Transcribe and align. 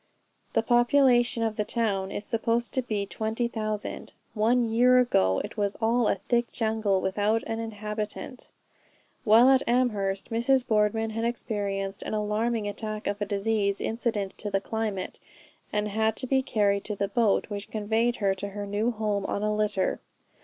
"The 0.53 0.63
population 0.63 1.43
of 1.43 1.57
the 1.57 1.63
town 1.63 2.11
is 2.11 2.25
supposed 2.25 2.73
to 2.73 2.81
be 2.81 3.05
20,000. 3.05 4.13
One 4.33 4.67
year 4.67 4.97
ago 4.97 5.39
it 5.43 5.57
was 5.57 5.75
all 5.79 6.07
a 6.07 6.15
thick 6.27 6.51
jungle, 6.51 7.01
without 7.01 7.43
an 7.43 7.59
inhabitant!" 7.59 8.49
While 9.25 9.47
at 9.51 9.61
Amherst, 9.67 10.31
Mrs. 10.31 10.65
Boardman 10.65 11.11
had 11.11 11.23
experienced 11.23 12.01
an 12.01 12.15
alarming 12.15 12.67
attack 12.67 13.05
of 13.05 13.21
a 13.21 13.27
disease 13.27 13.79
incident 13.79 14.35
to 14.39 14.49
the 14.49 14.59
climate, 14.59 15.19
and 15.71 15.87
had 15.87 16.15
to 16.17 16.25
be 16.25 16.41
carried 16.41 16.83
to 16.85 16.95
the 16.95 17.07
boat 17.07 17.51
which 17.51 17.69
conveyed 17.69 18.15
her 18.15 18.33
to 18.33 18.47
her 18.49 18.65
new 18.65 18.89
home 18.89 19.23
on 19.27 19.43
a 19.43 19.53
litter. 19.53 19.99